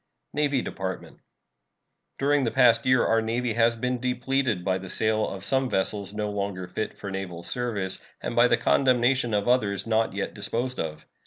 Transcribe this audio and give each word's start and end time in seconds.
NAVY 0.33 0.63
DEPARTMENT. 0.63 1.19
During 2.17 2.43
the 2.43 2.49
past 2.49 2.87
year 2.87 3.05
our 3.05 3.21
Navy 3.21 3.53
has 3.53 3.75
been 3.75 3.99
depleted 3.99 4.65
by 4.65 4.79
the 4.79 4.89
sale 4.89 5.27
of 5.29 5.43
some 5.45 5.69
vessels 5.69 6.11
no 6.11 6.27
longer 6.27 6.65
fit 6.65 6.97
for 6.97 7.11
naval 7.11 7.43
service 7.43 7.99
and 8.19 8.35
by 8.35 8.47
the 8.47 8.57
condemnation 8.57 9.31
of 9.35 9.47
others 9.47 9.85
not 9.85 10.13
yet 10.13 10.33
disposed 10.33 10.79
of. 10.79 11.05